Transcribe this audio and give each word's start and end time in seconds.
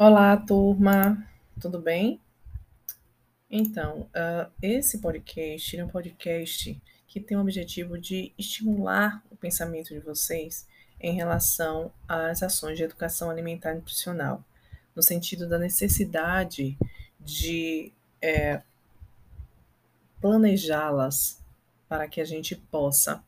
Olá, 0.00 0.36
turma, 0.36 1.28
tudo 1.60 1.80
bem? 1.80 2.20
Então, 3.50 4.02
uh, 4.02 4.48
esse 4.62 4.98
podcast 4.98 5.76
é 5.76 5.84
um 5.84 5.88
podcast 5.88 6.80
que 7.08 7.18
tem 7.18 7.36
o 7.36 7.40
objetivo 7.40 7.98
de 7.98 8.32
estimular 8.38 9.20
o 9.28 9.34
pensamento 9.34 9.88
de 9.88 9.98
vocês 9.98 10.68
em 11.00 11.16
relação 11.16 11.90
às 12.06 12.44
ações 12.44 12.76
de 12.76 12.84
educação 12.84 13.28
alimentar 13.28 13.72
e 13.72 13.74
nutricional, 13.74 14.44
no 14.94 15.02
sentido 15.02 15.48
da 15.48 15.58
necessidade 15.58 16.78
de 17.18 17.92
é, 18.22 18.62
planejá-las 20.20 21.42
para 21.88 22.06
que 22.06 22.20
a 22.20 22.24
gente 22.24 22.54
possa 22.54 23.20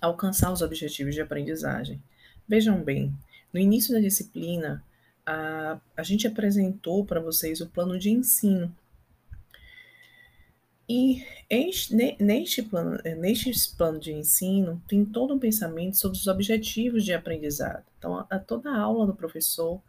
alcançar 0.00 0.52
os 0.52 0.60
objetivos 0.60 1.14
de 1.14 1.20
aprendizagem. 1.20 2.02
Vejam 2.48 2.82
bem, 2.82 3.16
no 3.52 3.60
início 3.60 3.94
da 3.94 4.00
disciplina, 4.00 4.82
a, 5.32 5.80
a 5.96 6.02
gente 6.02 6.26
apresentou 6.26 7.04
para 7.04 7.20
vocês 7.20 7.60
o 7.60 7.68
plano 7.68 7.98
de 7.98 8.10
ensino. 8.10 8.74
E 10.88 11.24
este, 11.48 11.94
neste, 12.20 12.62
plano, 12.62 12.98
neste 13.16 13.76
plano 13.76 13.98
de 13.98 14.12
ensino 14.12 14.82
tem 14.86 15.04
todo 15.04 15.32
um 15.32 15.38
pensamento 15.38 15.96
sobre 15.96 16.18
os 16.18 16.26
objetivos 16.26 17.04
de 17.04 17.14
aprendizado. 17.14 17.84
Então, 17.98 18.26
a 18.28 18.38
toda 18.38 18.70
a 18.70 18.78
aula 18.78 19.06
do 19.06 19.14
professor, 19.14 19.80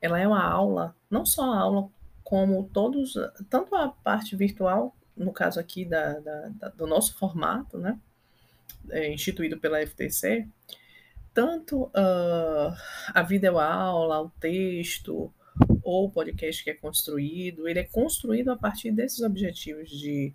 ela 0.00 0.20
é 0.20 0.26
uma 0.26 0.44
aula, 0.44 0.94
não 1.10 1.26
só 1.26 1.42
a 1.42 1.58
aula, 1.58 1.88
como 2.22 2.68
todos, 2.72 3.14
tanto 3.50 3.74
a 3.74 3.88
parte 3.88 4.36
virtual, 4.36 4.94
no 5.16 5.32
caso 5.32 5.58
aqui 5.58 5.84
da, 5.84 6.18
da, 6.20 6.48
da 6.48 6.68
do 6.68 6.86
nosso 6.86 7.16
formato, 7.16 7.76
né, 7.78 7.98
é, 8.90 9.12
instituído 9.12 9.58
pela 9.58 9.84
FTC, 9.84 10.46
tanto 11.34 11.84
uh, 11.84 12.74
a 13.12 13.22
videoaula, 13.22 14.20
o 14.20 14.30
texto 14.40 15.32
ou 15.82 16.06
o 16.06 16.10
podcast 16.10 16.62
que 16.62 16.70
é 16.70 16.74
construído, 16.74 17.68
ele 17.68 17.80
é 17.80 17.84
construído 17.84 18.50
a 18.50 18.56
partir 18.56 18.90
desses 18.90 19.20
objetivos 19.20 19.90
de 19.90 20.34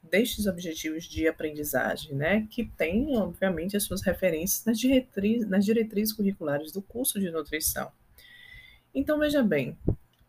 destes 0.00 0.46
objetivos 0.46 1.04
de 1.04 1.26
aprendizagem, 1.28 2.14
né, 2.14 2.46
que 2.50 2.64
tem, 2.64 3.16
obviamente, 3.18 3.76
as 3.76 3.82
suas 3.82 4.00
referências 4.00 4.64
nas 4.64 4.78
diretrizes, 4.78 5.48
nas 5.48 5.64
diretrizes 5.64 6.14
curriculares 6.14 6.72
do 6.72 6.80
curso 6.80 7.20
de 7.20 7.30
nutrição. 7.30 7.90
Então, 8.94 9.18
veja 9.18 9.42
bem, 9.42 9.76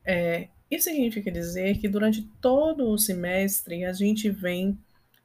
é, 0.04 0.50
isso 0.70 0.90
significa 0.90 1.32
dizer 1.32 1.78
que 1.78 1.88
durante 1.88 2.28
todo 2.42 2.90
o 2.90 2.98
semestre 2.98 3.86
a 3.86 3.94
gente 3.94 4.30
vem 4.30 4.78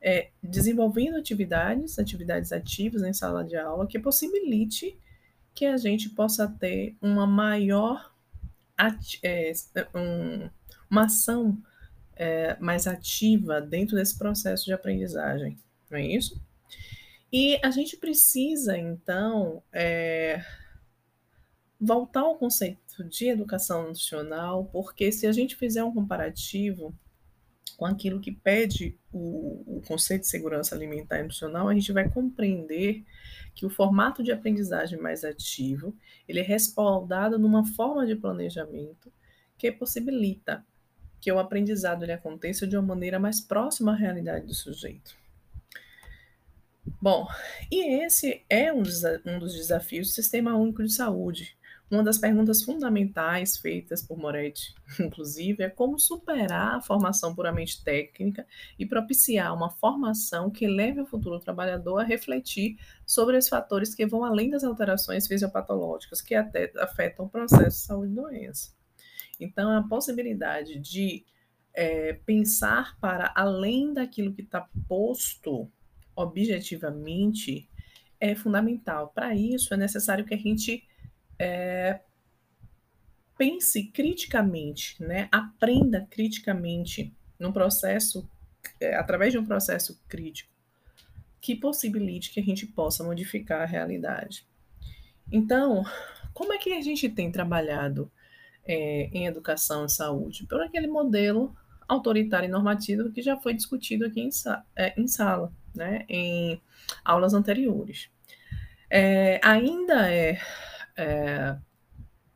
é, 0.04 0.28
desenvolvendo 0.42 1.16
atividades, 1.16 1.98
atividades 1.98 2.52
ativas 2.52 3.02
em 3.02 3.14
sala 3.14 3.42
de 3.42 3.56
aula, 3.56 3.86
que 3.86 3.98
possibilite 3.98 4.98
que 5.54 5.64
a 5.64 5.78
gente 5.78 6.10
possa 6.10 6.46
ter 6.46 6.94
uma 7.00 7.26
maior 7.26 8.12
é, 9.22 9.52
um, 9.94 10.50
uma 10.90 11.06
ação 11.06 11.56
é, 12.14 12.54
mais 12.60 12.86
ativa 12.86 13.62
dentro 13.62 13.96
desse 13.96 14.18
processo 14.18 14.66
de 14.66 14.74
aprendizagem, 14.74 15.58
não 15.90 15.98
é 15.98 16.06
isso? 16.06 16.38
E 17.32 17.58
a 17.64 17.70
gente 17.70 17.96
precisa, 17.96 18.76
então, 18.76 19.62
é, 19.72 20.44
voltar 21.80 22.20
ao 22.20 22.36
conceito 22.36 23.02
de 23.08 23.28
educação 23.28 23.86
nutricional, 23.86 24.66
porque 24.66 25.10
se 25.10 25.26
a 25.26 25.32
gente 25.32 25.56
fizer 25.56 25.82
um 25.82 25.94
comparativo 25.94 26.94
com 27.76 27.86
aquilo 27.86 28.20
que 28.20 28.32
pede 28.32 28.98
o, 29.12 29.78
o, 29.78 29.82
conceito 29.86 30.22
de 30.22 30.28
segurança 30.28 30.74
alimentar 30.74 31.18
e 31.18 31.22
nutricional, 31.22 31.68
a 31.68 31.74
gente 31.74 31.92
vai 31.92 32.08
compreender 32.08 33.04
que 33.54 33.66
o 33.66 33.70
formato 33.70 34.22
de 34.22 34.32
aprendizagem 34.32 34.98
mais 34.98 35.24
ativo, 35.24 35.96
ele 36.28 36.40
é 36.40 36.42
respaldado 36.42 37.38
numa 37.38 37.64
forma 37.64 38.06
de 38.06 38.16
planejamento 38.16 39.12
que 39.56 39.70
possibilita 39.70 40.64
que 41.20 41.32
o 41.32 41.38
aprendizado 41.38 42.02
ele 42.02 42.12
aconteça 42.12 42.66
de 42.66 42.76
uma 42.76 42.86
maneira 42.94 43.18
mais 43.18 43.40
próxima 43.40 43.92
à 43.92 43.96
realidade 43.96 44.46
do 44.46 44.54
sujeito. 44.54 45.16
Bom, 47.00 47.26
e 47.70 48.02
esse 48.04 48.44
é 48.48 48.72
um, 48.72 48.82
um 49.26 49.38
dos 49.38 49.54
desafios 49.54 50.08
do 50.08 50.14
Sistema 50.14 50.54
Único 50.56 50.82
de 50.82 50.92
Saúde, 50.92 51.56
uma 51.90 52.02
das 52.02 52.18
perguntas 52.18 52.62
fundamentais 52.62 53.56
feitas 53.56 54.02
por 54.02 54.18
Moretti, 54.18 54.74
inclusive, 54.98 55.62
é 55.62 55.68
como 55.68 55.98
superar 55.98 56.76
a 56.76 56.80
formação 56.80 57.34
puramente 57.34 57.82
técnica 57.84 58.46
e 58.78 58.86
propiciar 58.86 59.54
uma 59.54 59.70
formação 59.70 60.50
que 60.50 60.66
leve 60.66 61.00
o 61.00 61.06
futuro 61.06 61.38
trabalhador 61.38 61.98
a 61.98 62.04
refletir 62.04 62.76
sobre 63.06 63.36
os 63.36 63.48
fatores 63.48 63.94
que 63.94 64.06
vão 64.06 64.24
além 64.24 64.50
das 64.50 64.64
alterações 64.64 65.26
fisiopatológicas 65.26 66.20
que 66.20 66.34
até 66.34 66.72
afetam 66.78 67.26
o 67.26 67.28
processo 67.28 67.78
de 67.78 67.86
saúde 67.86 68.12
e 68.12 68.16
doença. 68.16 68.72
Então, 69.38 69.70
a 69.70 69.82
possibilidade 69.82 70.78
de 70.78 71.24
é, 71.74 72.14
pensar 72.24 72.98
para 73.00 73.32
além 73.34 73.92
daquilo 73.92 74.32
que 74.32 74.42
está 74.42 74.68
posto 74.88 75.70
objetivamente 76.16 77.68
é 78.20 78.34
fundamental. 78.34 79.08
Para 79.14 79.34
isso, 79.34 79.74
é 79.74 79.76
necessário 79.76 80.24
que 80.24 80.34
a 80.34 80.38
gente 80.38 80.84
é, 81.44 82.00
pense 83.36 83.84
criticamente, 83.88 84.96
né? 85.02 85.28
aprenda 85.30 86.06
criticamente 86.10 87.14
num 87.38 87.52
processo, 87.52 88.26
é, 88.80 88.94
através 88.96 89.30
de 89.30 89.38
um 89.38 89.44
processo 89.44 90.00
crítico, 90.08 90.50
que 91.42 91.54
possibilite 91.54 92.30
que 92.30 92.40
a 92.40 92.42
gente 92.42 92.66
possa 92.66 93.04
modificar 93.04 93.60
a 93.60 93.66
realidade. 93.66 94.46
Então, 95.30 95.84
como 96.32 96.54
é 96.54 96.58
que 96.58 96.72
a 96.72 96.80
gente 96.80 97.10
tem 97.10 97.30
trabalhado 97.30 98.10
é, 98.64 99.10
em 99.12 99.26
educação 99.26 99.84
e 99.84 99.90
saúde? 99.90 100.46
Por 100.46 100.62
aquele 100.62 100.86
modelo 100.86 101.54
autoritário 101.86 102.48
e 102.48 102.50
normativo 102.50 103.12
que 103.12 103.20
já 103.20 103.36
foi 103.36 103.52
discutido 103.52 104.06
aqui 104.06 104.22
em, 104.22 104.30
é, 104.74 104.98
em 104.98 105.06
sala, 105.06 105.52
né, 105.74 106.06
em 106.08 106.58
aulas 107.04 107.34
anteriores. 107.34 108.08
É, 108.88 109.38
ainda 109.42 110.10
é 110.10 110.40
é, 110.96 111.56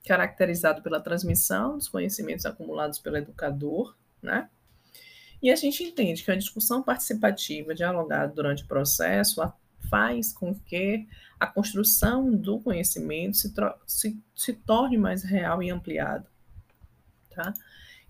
caracterizado 0.04 0.82
pela 0.82 1.00
transmissão 1.00 1.76
dos 1.76 1.88
conhecimentos 1.88 2.46
acumulados 2.46 2.98
pelo 2.98 3.16
educador, 3.16 3.96
né? 4.22 4.48
E 5.40 5.50
a 5.50 5.56
gente 5.56 5.84
entende 5.84 6.24
que 6.24 6.30
a 6.30 6.36
discussão 6.36 6.82
participativa, 6.82 7.74
dialogada 7.74 8.32
durante 8.32 8.64
o 8.64 8.66
processo, 8.66 9.40
faz 9.88 10.32
com 10.32 10.54
que 10.54 11.06
a 11.38 11.46
construção 11.46 12.34
do 12.34 12.58
conhecimento 12.58 13.36
se, 13.36 13.52
se, 13.86 14.20
se 14.34 14.52
torne 14.52 14.98
mais 14.98 15.22
real 15.22 15.62
e 15.62 15.70
ampliada. 15.70 16.26
Tá? 17.30 17.54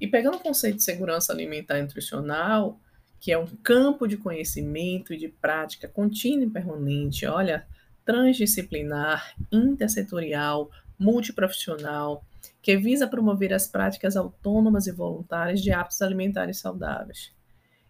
E 0.01 0.07
pegando 0.07 0.39
o 0.39 0.41
conceito 0.41 0.77
de 0.77 0.83
segurança 0.83 1.33
alimentar 1.33 1.79
e 1.79 1.83
nutricional, 1.83 2.81
que 3.21 3.33
é 3.33 3.39
um 3.39 3.47
campo 3.47 4.07
de 4.07 4.17
conhecimento 4.17 5.13
e 5.13 5.19
de 5.19 5.29
prática 5.29 5.89
contínua 5.89 6.47
e 6.47 6.51
permanente, 6.51 7.27
olha, 7.27 7.67
transdisciplinar, 8.09 9.35
intersetorial, 9.53 10.71
multiprofissional, 10.99 12.25
que 12.63 12.75
visa 12.75 13.07
promover 13.07 13.53
as 13.53 13.69
práticas 13.69 14.17
autônomas 14.17 14.87
e 14.87 14.93
voluntárias 14.93 15.61
de 15.61 15.71
hábitos 15.71 16.01
alimentares 16.01 16.59
saudáveis. 16.59 17.35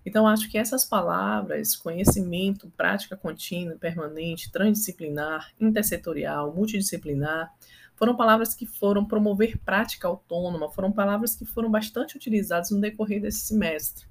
Então, 0.05 0.27
acho 0.27 0.51
que 0.51 0.59
essas 0.59 0.85
palavras, 0.85 1.77
conhecimento, 1.77 2.69
prática 2.77 3.17
contínua, 3.17 3.77
permanente, 3.77 4.51
transdisciplinar, 4.51 5.53
intersetorial, 5.61 6.53
multidisciplinar, 6.53 7.55
foram 7.95 8.17
palavras 8.17 8.57
que 8.57 8.67
foram 8.67 9.05
promover 9.05 9.57
prática 9.59 10.09
autônoma, 10.09 10.69
foram 10.69 10.91
palavras 10.91 11.37
que 11.37 11.45
foram 11.45 11.71
bastante 11.71 12.17
utilizadas 12.17 12.73
no 12.73 12.81
decorrer 12.81 13.23
desse 13.23 13.47
semestre. 13.47 14.05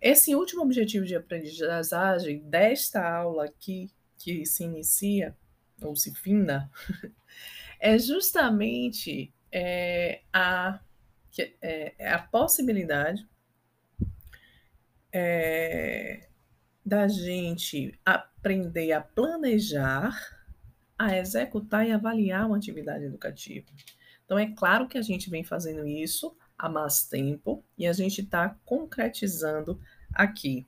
Esse 0.00 0.34
último 0.34 0.62
objetivo 0.62 1.04
de 1.04 1.16
aprendizagem 1.16 2.38
desta 2.38 3.06
aula 3.06 3.44
aqui 3.44 3.90
que 4.26 4.44
se 4.44 4.64
inicia, 4.64 5.36
ou 5.80 5.94
se 5.94 6.12
finda, 6.12 6.68
é 7.78 7.96
justamente 7.96 9.32
é, 9.52 10.22
a, 10.32 10.80
é, 11.62 11.94
é, 11.96 12.10
a 12.10 12.18
possibilidade 12.18 13.24
é, 15.12 16.26
da 16.84 17.06
gente 17.06 17.96
aprender 18.04 18.90
a 18.90 19.00
planejar, 19.00 20.12
a 20.98 21.16
executar 21.16 21.86
e 21.86 21.92
avaliar 21.92 22.48
uma 22.48 22.56
atividade 22.56 23.04
educativa. 23.04 23.68
Então, 24.24 24.36
é 24.36 24.50
claro 24.56 24.88
que 24.88 24.98
a 24.98 25.02
gente 25.02 25.30
vem 25.30 25.44
fazendo 25.44 25.86
isso 25.86 26.36
há 26.58 26.68
mais 26.68 27.04
tempo 27.04 27.62
e 27.78 27.86
a 27.86 27.92
gente 27.92 28.22
está 28.22 28.56
concretizando 28.64 29.80
aqui. 30.12 30.66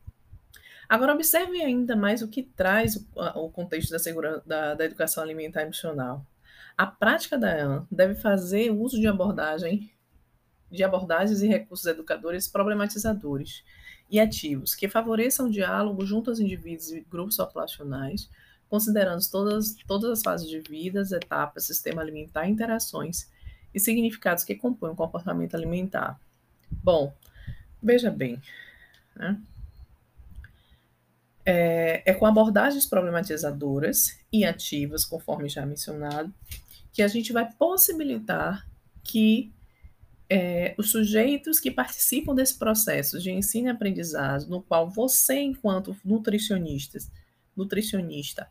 Agora, 0.89 1.13
observe 1.13 1.61
ainda 1.63 1.95
mais 1.95 2.23
o 2.23 2.29
que 2.29 2.43
traz 2.43 2.97
o, 2.97 3.07
o 3.45 3.51
contexto 3.51 3.91
da, 3.91 3.99
segurança, 3.99 4.43
da, 4.47 4.75
da 4.75 4.85
educação 4.85 5.23
alimentar 5.23 5.63
emocional. 5.63 6.25
A 6.77 6.87
prática 6.87 7.37
da 7.37 7.51
EAN 7.57 7.87
deve 7.91 8.15
fazer 8.15 8.71
uso 8.71 8.99
de 8.99 9.07
abordagem 9.07 9.91
de 10.71 10.85
abordagens 10.85 11.43
e 11.43 11.49
recursos 11.49 11.87
educadores 11.87 12.47
problematizadores 12.47 13.65
e 14.11 14.21
ativos 14.21 14.75
que 14.75 14.89
favoreçam 14.89 15.47
o 15.47 15.51
diálogo 15.51 16.05
junto 16.05 16.31
aos 16.31 16.41
indivíduos 16.41 16.91
e 16.93 17.01
grupos 17.01 17.37
populacionais, 17.37 18.31
considerando 18.69 19.23
todas, 19.31 19.75
todas 19.87 20.11
as 20.11 20.23
fases 20.23 20.49
de 20.49 20.61
vida, 20.61 21.03
etapas, 21.11 21.65
sistema 21.65 22.03
alimentar 22.03 22.49
interações, 22.49 23.31
e 23.75 23.81
significados 23.81 24.45
que 24.45 24.55
compõem 24.55 24.93
o 24.93 24.97
comportamento 24.97 25.55
alimentar. 25.55 26.19
Bom, 26.71 27.15
veja 27.83 28.11
bem, 28.11 28.41
né? 29.15 29.41
É, 31.51 32.03
é, 32.05 32.13
com 32.13 32.27
abordagens 32.27 32.85
problematizadoras 32.85 34.19
e 34.31 34.45
ativas, 34.45 35.07
conforme 35.07 35.49
já 35.49 35.65
mencionado, 35.65 36.31
que 36.93 37.01
a 37.01 37.09
gente 37.09 37.33
vai 37.33 37.51
possibilitar 37.51 38.69
que 39.03 39.51
é, 40.29 40.75
os 40.77 40.91
sujeitos 40.91 41.59
que 41.59 41.71
participam 41.71 42.35
desse 42.35 42.59
processo 42.59 43.19
de 43.19 43.31
ensino 43.31 43.69
e 43.69 43.71
aprendizagem, 43.71 44.47
no 44.51 44.61
qual 44.61 44.91
você, 44.91 45.41
enquanto 45.41 45.97
nutricionista, 46.05 46.99
nutricionista, 47.57 48.47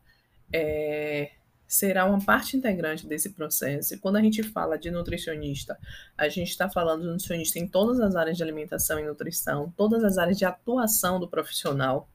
é, 0.52 1.34
será 1.68 2.06
uma 2.06 2.24
parte 2.24 2.56
integrante 2.56 3.06
desse 3.06 3.32
processo. 3.32 3.94
E 3.94 3.98
quando 3.98 4.16
a 4.16 4.22
gente 4.22 4.42
fala 4.42 4.78
de 4.78 4.90
nutricionista, 4.90 5.78
a 6.18 6.30
gente 6.30 6.50
está 6.50 6.70
falando 6.70 7.02
de 7.02 7.08
nutricionista 7.08 7.60
em 7.60 7.68
todas 7.68 8.00
as 8.00 8.16
áreas 8.16 8.38
de 8.38 8.44
alimentação 8.44 9.00
e 9.00 9.06
nutrição, 9.06 9.74
todas 9.76 10.04
as 10.04 10.18
áreas 10.18 10.38
de 10.38 10.46
atuação 10.46 11.20
do 11.20 11.28
profissional. 11.28 12.10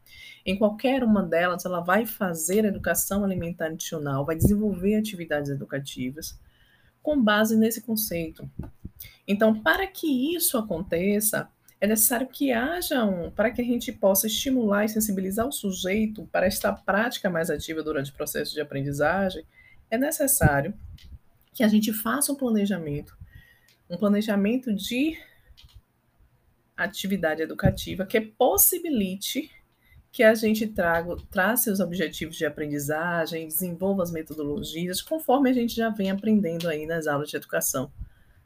Em 0.44 0.56
qualquer 0.56 1.04
uma 1.04 1.22
delas, 1.22 1.64
ela 1.64 1.80
vai 1.80 2.06
fazer 2.06 2.64
educação 2.64 3.24
alimentar 3.24 3.68
nutricional, 3.68 4.24
vai 4.24 4.34
desenvolver 4.34 4.96
atividades 4.96 5.50
educativas 5.50 6.38
com 7.02 7.22
base 7.22 7.56
nesse 7.56 7.82
conceito. 7.82 8.48
Então, 9.26 9.60
para 9.60 9.86
que 9.86 10.34
isso 10.34 10.56
aconteça, 10.56 11.48
é 11.82 11.86
necessário 11.88 12.28
que 12.28 12.52
haja 12.52 13.04
um, 13.04 13.28
para 13.28 13.50
que 13.50 13.60
a 13.60 13.64
gente 13.64 13.90
possa 13.90 14.28
estimular 14.28 14.84
e 14.84 14.88
sensibilizar 14.88 15.48
o 15.48 15.50
sujeito 15.50 16.24
para 16.30 16.46
esta 16.46 16.72
prática 16.72 17.28
mais 17.28 17.50
ativa 17.50 17.82
durante 17.82 18.12
o 18.12 18.14
processo 18.14 18.54
de 18.54 18.60
aprendizagem, 18.60 19.44
é 19.90 19.98
necessário 19.98 20.72
que 21.52 21.64
a 21.64 21.66
gente 21.66 21.92
faça 21.92 22.30
um 22.30 22.36
planejamento, 22.36 23.18
um 23.90 23.96
planejamento 23.96 24.72
de 24.72 25.18
atividade 26.76 27.42
educativa 27.42 28.06
que 28.06 28.20
possibilite 28.20 29.50
que 30.12 30.22
a 30.22 30.34
gente 30.34 30.68
traga, 30.68 31.16
trace 31.32 31.68
os 31.68 31.80
objetivos 31.80 32.36
de 32.36 32.46
aprendizagem, 32.46 33.48
desenvolva 33.48 34.04
as 34.04 34.12
metodologias, 34.12 35.02
conforme 35.02 35.50
a 35.50 35.52
gente 35.52 35.74
já 35.74 35.88
vem 35.88 36.12
aprendendo 36.12 36.68
aí 36.68 36.86
nas 36.86 37.08
aulas 37.08 37.28
de 37.28 37.36
educação 37.36 37.90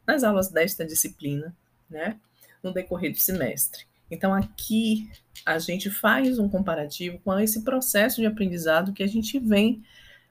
nas 0.07 0.23
aulas 0.23 0.49
desta 0.49 0.83
disciplina, 0.83 1.55
né, 1.87 2.19
no 2.63 2.73
decorrer 2.73 3.11
do 3.11 3.17
semestre. 3.17 3.85
Então, 4.09 4.33
aqui 4.33 5.09
a 5.45 5.59
gente 5.59 5.89
faz 5.89 6.39
um 6.39 6.47
comparativo 6.47 7.19
com 7.19 7.37
esse 7.39 7.63
processo 7.63 8.21
de 8.21 8.27
aprendizado 8.27 8.93
que 8.93 9.03
a 9.03 9.07
gente 9.07 9.37
vem, 9.39 9.83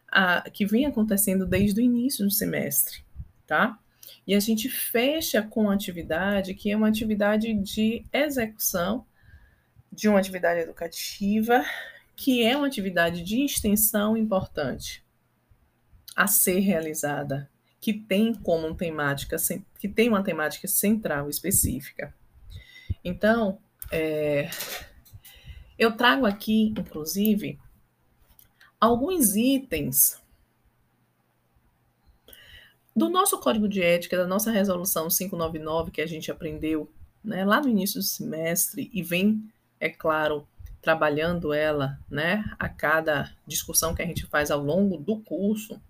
a, 0.08 0.49
que 0.50 0.64
vem 0.64 0.87
acontecendo 0.87 1.46
desde 1.46 1.81
o 1.81 1.84
início 1.84 2.25
do 2.25 2.31
semestre, 2.31 3.05
tá? 3.46 3.78
E 4.26 4.34
a 4.34 4.40
gente 4.40 4.69
fecha 4.69 5.43
com 5.43 5.70
atividade 5.70 6.55
que 6.55 6.70
é 6.70 6.76
uma 6.76 6.88
atividade 6.88 7.52
de 7.55 8.05
execução 8.12 9.06
de 9.93 10.08
uma 10.08 10.19
atividade 10.19 10.61
educativa, 10.61 11.64
que 12.14 12.43
é 12.43 12.56
uma 12.56 12.67
atividade 12.67 13.22
de 13.22 13.44
extensão 13.44 14.17
importante 14.17 15.05
a 16.14 16.26
ser 16.26 16.61
realizada 16.61 17.49
que 17.81 17.93
tem 17.93 18.34
como 18.34 18.75
temática, 18.75 19.37
que 19.78 19.88
tem 19.88 20.08
uma 20.08 20.23
temática 20.23 20.67
central 20.67 21.28
específica. 21.28 22.14
Então, 23.05 23.58
é, 23.93 24.50
eu 25.78 25.96
trago 25.96 26.26
aqui, 26.26 26.75
inclusive, 26.76 27.58
alguns 28.81 29.37
itens 29.37 30.20
do 32.94 33.11
nosso 33.11 33.38
código 33.38 33.69
de 33.69 33.82
ética, 33.82 34.17
da 34.17 34.26
nossa 34.26 34.50
resolução 34.50 35.08
599, 35.08 35.90
que 35.90 36.00
a 36.00 36.06
gente 36.06 36.31
aprendeu 36.31 36.90
né, 37.22 37.44
lá 37.44 37.61
no 37.61 37.69
início 37.69 38.00
do 38.00 38.05
semestre 38.05 38.90
e 38.93 39.02
vem, 39.02 39.46
é 39.79 39.90
claro, 39.90 40.49
trabalhando 40.81 41.52
ela 41.52 41.99
né, 42.08 42.44
a 42.58 42.69
cada 42.69 43.34
discussão 43.46 43.94
que 43.94 44.00
a 44.00 44.06
gente 44.06 44.25
faz 44.26 44.50
ao 44.50 44.62
longo 44.62 44.96
do 44.96 45.19
curso. 45.19 45.81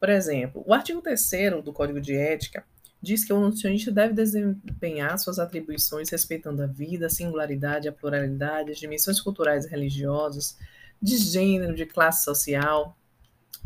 Por 0.00 0.08
exemplo, 0.08 0.64
o 0.66 0.72
artigo 0.72 1.02
3 1.02 1.62
do 1.62 1.74
Código 1.74 2.00
de 2.00 2.16
Ética 2.16 2.64
diz 3.02 3.22
que 3.22 3.32
o 3.32 3.38
nutricionista 3.40 3.92
deve 3.92 4.14
desempenhar 4.14 5.18
suas 5.18 5.38
atribuições 5.38 6.08
respeitando 6.08 6.62
a 6.62 6.66
vida, 6.66 7.06
a 7.06 7.10
singularidade, 7.10 7.86
a 7.86 7.92
pluralidade, 7.92 8.70
as 8.70 8.78
dimensões 8.78 9.20
culturais 9.20 9.66
e 9.66 9.68
religiosas, 9.68 10.58
de 11.00 11.18
gênero, 11.18 11.74
de 11.74 11.84
classe 11.84 12.24
social, 12.24 12.96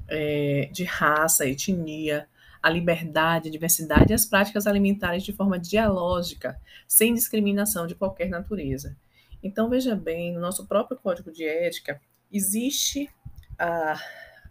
é, 0.09 0.69
de 0.73 0.85
raça, 0.85 1.47
etnia, 1.47 2.29
a 2.63 2.71
liberdade, 2.71 3.49
a 3.49 3.53
diversidade 3.53 4.13
e 4.13 4.15
as 4.15 4.27
práticas 4.27 4.67
alimentares 4.67 5.23
de 5.23 5.33
forma 5.33 5.59
dialógica, 5.59 6.61
sem 6.89 7.15
discriminação 7.15 7.87
de 7.87 7.95
qualquer 7.95 8.29
natureza. 8.29 8.97
Então, 9.43 9.69
veja 9.69 9.95
bem, 9.95 10.33
no 10.33 10.41
nosso 10.41 10.67
próprio 10.67 10.99
Código 10.99 11.31
de 11.31 11.45
Ética, 11.45 12.01
existe 12.33 13.11
a 13.59 14.01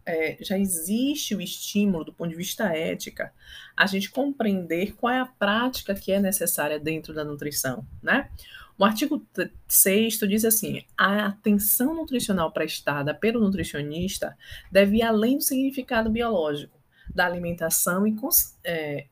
é, 0.06 0.38
já 0.42 0.58
existe 0.58 1.36
o 1.36 1.42
estímulo 1.42 2.04
do 2.04 2.14
ponto 2.14 2.30
de 2.30 2.36
vista 2.36 2.66
ética 2.66 3.34
a 3.76 3.86
gente 3.86 4.12
compreender 4.12 4.94
qual 4.96 5.14
é 5.14 5.20
a 5.20 5.26
prática 5.26 5.96
que 5.96 6.12
é 6.12 6.20
necessária 6.20 6.80
dentro 6.80 7.14
da 7.14 7.24
nutrição, 7.24 7.86
né? 8.02 8.30
O 8.78 8.84
artigo 8.84 9.26
6 9.68 10.20
diz 10.20 10.44
assim: 10.46 10.84
a 10.98 11.28
atenção 11.28 11.94
nutricional 11.94 12.52
prestada 12.52 13.14
pelo 13.14 13.40
nutricionista 13.40 14.36
deve 14.72 14.98
ir 14.98 15.04
além 15.04 15.38
do 15.38 15.44
significado 15.44 16.10
biológico 16.10 16.82
da 17.14 17.26
alimentação 17.26 18.08
e, 18.08 18.16
é, 18.64 19.06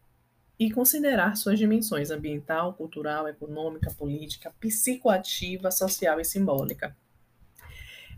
e 0.60 0.72
considerar 0.72 1.36
suas 1.38 1.60
dimensões 1.60 2.10
ambiental, 2.10 2.74
cultural, 2.74 3.28
econômica, 3.28 3.92
política, 3.92 4.52
psicoativa, 4.60 5.70
social 5.70 6.20
e 6.20 6.26
simbólica. 6.26 6.96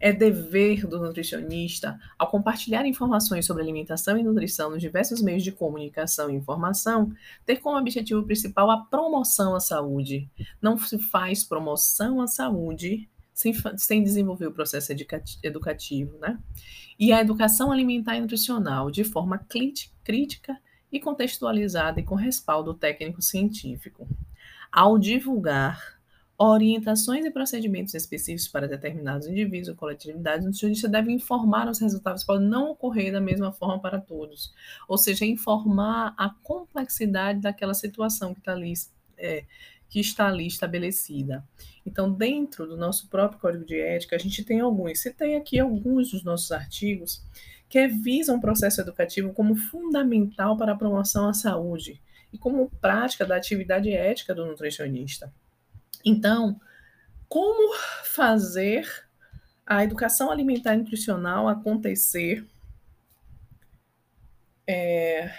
É 0.06 0.12
dever 0.12 0.86
do 0.86 1.00
nutricionista, 1.00 1.98
ao 2.20 2.30
compartilhar 2.30 2.86
informações 2.86 3.46
sobre 3.46 3.64
alimentação 3.64 4.18
e 4.18 4.24
nutrição 4.24 4.70
nos 4.70 4.82
diversos 4.82 5.22
meios 5.22 5.42
de 5.42 5.54
comunicação 5.54 6.30
e 6.30 6.36
informação, 6.36 7.14
ter 7.46 7.62
como 7.62 7.78
objetivo 7.78 8.22
principal 8.24 8.70
a 8.70 8.84
promoção 8.84 9.56
à 9.56 9.62
saúde. 9.62 10.30
Não 10.62 10.78
se 10.78 11.00
faz 11.00 11.46
promoção 11.46 12.20
à 12.20 12.28
saúde 12.28 13.10
sem, 13.34 13.54
sem 13.78 14.04
desenvolver 14.04 14.48
o 14.48 14.52
processo 14.52 14.92
educativo, 15.42 16.18
né? 16.20 16.38
E 17.00 17.14
a 17.14 17.22
educação 17.22 17.72
alimentar 17.72 18.18
e 18.18 18.20
nutricional 18.20 18.92
de 18.92 19.06
forma 19.06 19.38
crítica 20.04 20.60
e 20.92 21.00
contextualizada 21.00 22.02
e 22.02 22.04
com 22.04 22.16
respaldo 22.16 22.74
técnico 22.74 23.22
científico. 23.22 24.06
Ao 24.70 25.00
divulgar 25.00 25.93
orientações 26.38 27.26
e 27.26 27.32
procedimentos 27.32 27.94
específicos 27.94 28.48
para 28.48 28.68
determinados 28.68 29.28
indivíduos 29.28 29.70
ou 29.70 29.76
coletividades, 29.76 30.44
o 30.44 30.48
nutricionista 30.48 30.90
deve 30.90 31.12
informar 31.12 31.70
os 31.70 31.80
resultados, 31.80 32.24
podem 32.24 32.48
não 32.48 32.72
ocorrer 32.72 33.12
da 33.12 33.22
mesma 33.22 33.52
forma 33.52 33.80
para 33.80 34.00
todos. 34.00 34.54
Ou 34.88 34.98
seja, 34.98 35.26
informar 35.26 36.14
a 36.18 36.30
complexidade 36.42 37.40
daquela 37.40 37.74
situação 37.74 38.34
que 38.34 38.40
está 38.40 38.54
ali, 38.54 38.74
é, 39.18 39.46
que 39.90 40.00
está 40.00 40.28
ali 40.28 40.48
estabelecida. 40.48 41.48
Então, 41.86 42.12
dentro 42.12 42.66
do 42.66 42.76
nosso 42.76 43.08
próprio 43.10 43.40
código 43.40 43.66
de 43.66 43.80
ética, 43.80 44.16
a 44.16 44.20
gente 44.20 44.44
tem 44.44 44.60
alguns, 44.60 45.02
citei 45.02 45.36
aqui 45.36 45.60
alguns 45.60 46.12
dos 46.12 46.24
nossos 46.24 46.52
artigos 46.52 47.24
que 47.70 47.88
visam 47.88 48.38
o 48.38 48.42
processo 48.42 48.82
educativo 48.82 49.34
como 49.34 49.56
fundamental 49.56 50.58
para 50.58 50.74
a 50.74 50.78
promoção 50.78 51.28
à 51.28 51.34
saúde 51.34 52.02
e 52.32 52.38
como 52.38 52.70
prática 52.82 53.26
da 53.26 53.36
atividade 53.36 53.92
ética 53.92 54.34
do 54.34 54.46
nutricionista. 54.46 55.32
Então, 56.04 56.60
como 57.28 57.76
fazer 58.04 58.88
a 59.66 59.84
educação 59.84 60.30
alimentar 60.30 60.76
e 60.76 60.78
nutricional 60.78 61.48
acontecer 61.48 62.46
é, 64.68 65.32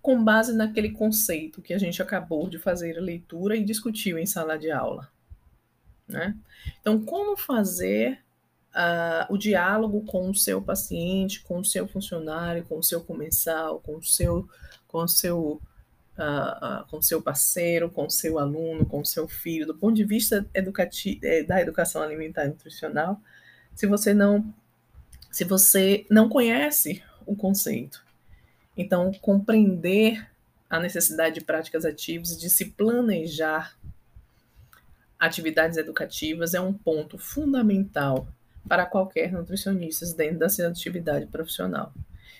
com 0.00 0.22
base 0.22 0.54
naquele 0.54 0.90
conceito 0.90 1.60
que 1.60 1.74
a 1.74 1.78
gente 1.78 2.00
acabou 2.00 2.48
de 2.48 2.58
fazer 2.58 2.96
a 2.98 3.02
leitura 3.02 3.56
e 3.56 3.64
discutiu 3.64 4.18
em 4.18 4.26
sala 4.26 4.58
de 4.58 4.70
aula. 4.70 5.10
Né? 6.06 6.36
Então, 6.80 7.04
como 7.04 7.36
fazer 7.36 8.20
uh, 8.76 9.32
o 9.32 9.36
diálogo 9.36 10.04
com 10.04 10.30
o 10.30 10.34
seu 10.34 10.62
paciente, 10.62 11.42
com 11.42 11.58
o 11.58 11.64
seu 11.64 11.88
funcionário, 11.88 12.64
com 12.64 12.78
o 12.78 12.82
seu 12.82 13.02
comensal, 13.02 13.80
com 13.80 13.96
o 13.96 14.02
seu, 14.02 14.48
com 14.86 14.98
o 14.98 15.08
seu 15.08 15.60
uh, 16.18 16.82
uh, 16.82 16.86
com 16.88 17.00
seu 17.00 17.22
parceiro, 17.22 17.90
com 17.90 18.08
seu 18.08 18.38
aluno, 18.38 18.86
com 18.86 19.04
seu 19.04 19.28
filho, 19.28 19.66
do 19.66 19.74
ponto 19.74 19.94
de 19.94 20.04
vista 20.04 20.46
educativo, 20.54 21.20
eh, 21.22 21.42
da 21.42 21.60
educação 21.60 22.02
alimentar 22.02 22.44
e 22.44 22.48
nutricional, 22.48 23.20
se 23.74 23.86
você 23.86 24.14
não 24.14 24.54
se 25.30 25.44
você 25.44 26.06
não 26.10 26.28
conhece 26.30 27.02
o 27.26 27.36
conceito. 27.36 28.02
Então, 28.74 29.12
compreender 29.20 30.26
a 30.68 30.80
necessidade 30.80 31.36
de 31.36 31.44
práticas 31.44 31.84
ativas, 31.84 32.38
de 32.38 32.48
se 32.48 32.66
planejar 32.70 33.76
atividades 35.18 35.76
educativas 35.76 36.54
é 36.54 36.60
um 36.60 36.72
ponto 36.72 37.18
fundamental 37.18 38.28
para 38.66 38.86
qualquer 38.86 39.30
nutricionista 39.30 40.06
dentro 40.14 40.38
da 40.38 40.48
sua 40.48 40.68
atividade 40.68 41.26
profissional. 41.26 41.92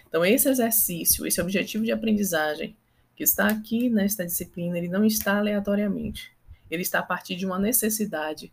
Então, 0.09 0.25
esse 0.25 0.49
exercício, 0.49 1.27
esse 1.27 1.41
objetivo 1.41 1.85
de 1.85 1.93
aprendizagem 1.93 2.77
que 3.17 3.25
está 3.25 3.49
aqui 3.49 3.89
nesta 3.89 4.27
disciplina, 4.27 4.77
ele 4.77 4.89
não 4.89 5.05
está 5.05 5.39
aleatoriamente. 5.39 6.31
Ele 6.71 6.83
está 6.83 6.99
a 6.99 7.03
partir 7.03 7.35
de 7.35 7.47
uma 7.47 7.59
necessidade 7.59 8.53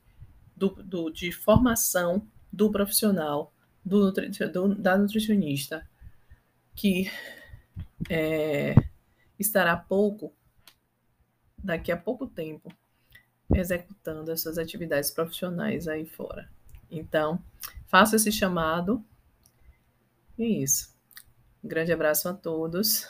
do, 0.55 0.69
do, 0.69 1.09
de 1.09 1.33
formação 1.33 2.25
do 2.51 2.71
profissional, 2.71 3.53
do, 3.83 4.11
do 4.11 4.75
da 4.75 4.97
nutricionista, 4.97 5.85
que 6.73 7.11
é, 8.09 8.73
estará 9.37 9.75
pouco, 9.75 10.33
daqui 11.57 11.91
a 11.91 11.97
pouco 11.97 12.25
tempo, 12.25 12.71
executando 13.53 14.31
as 14.31 14.41
suas 14.41 14.57
atividades 14.57 15.11
profissionais 15.11 15.89
aí 15.89 16.05
fora. 16.05 16.49
Então, 16.89 17.43
faça 17.87 18.15
esse 18.15 18.31
chamado. 18.31 19.03
E 20.37 20.43
é 20.43 20.47
isso. 20.47 20.95
Um 21.61 21.67
grande 21.67 21.91
abraço 21.91 22.29
a 22.29 22.33
todos 22.33 23.07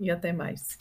e 0.00 0.10
até 0.10 0.32
mais. 0.32 0.76